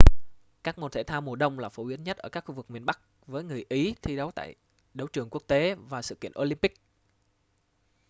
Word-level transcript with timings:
các 0.63 0.79
môn 0.79 0.91
thể 0.91 1.03
thao 1.03 1.21
mùa 1.21 1.35
đông 1.35 1.59
là 1.59 1.69
phổ 1.69 1.83
biến 1.83 2.03
nhất 2.03 2.17
ở 2.17 2.29
các 2.29 2.45
khu 2.45 2.55
vực 2.55 2.71
miền 2.71 2.85
bắc 2.85 2.99
với 3.27 3.43
người 3.43 3.65
ý 3.69 3.95
thi 4.01 4.15
đấu 4.15 4.31
tại 4.31 4.55
đấu 4.93 5.07
trường 5.07 5.27
quốc 5.29 5.41
tế 5.47 5.75
và 5.75 6.01
sự 6.01 6.15
kiện 6.15 6.31
olympic 6.41 6.81